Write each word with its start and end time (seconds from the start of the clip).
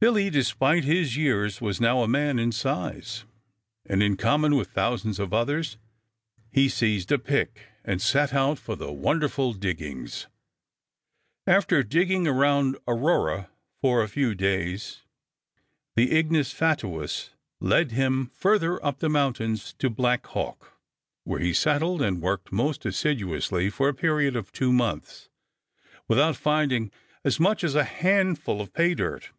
Billy, 0.00 0.30
despite 0.30 0.84
his 0.84 1.16
years, 1.16 1.60
was 1.60 1.80
now 1.80 2.04
a 2.04 2.06
man 2.06 2.38
in 2.38 2.52
size, 2.52 3.24
and 3.84 4.00
in 4.00 4.16
common 4.16 4.54
with 4.54 4.68
thousands 4.70 5.18
of 5.18 5.34
others 5.34 5.76
he 6.52 6.68
seized 6.68 7.10
a 7.10 7.18
pick 7.18 7.62
and 7.84 8.00
set 8.00 8.32
out 8.32 8.60
for 8.60 8.76
the 8.76 8.92
wonderful 8.92 9.52
diggings. 9.52 10.28
After 11.48 11.82
digging 11.82 12.28
around 12.28 12.78
Aurora 12.86 13.50
for 13.80 14.00
a 14.00 14.08
few 14.08 14.36
days 14.36 15.02
the 15.96 16.16
ignis 16.16 16.52
fatuus 16.52 17.30
led 17.58 17.90
him 17.90 18.26
farther 18.26 18.80
up 18.86 19.00
the 19.00 19.08
mountains 19.10 19.72
to 19.80 19.90
Black 19.90 20.24
Hawk, 20.28 20.74
where 21.24 21.40
he 21.40 21.52
settled, 21.52 22.02
and 22.02 22.22
worked 22.22 22.52
most 22.52 22.86
assiduously 22.86 23.68
for 23.68 23.88
a 23.88 23.94
period 23.94 24.36
of 24.36 24.52
two 24.52 24.72
months 24.72 25.28
without 26.06 26.36
finding 26.36 26.92
as 27.24 27.40
much 27.40 27.64
as 27.64 27.74
a 27.74 27.82
handful 27.82 28.60
of 28.60 28.72
pay 28.72 28.94
dirt. 28.94 29.32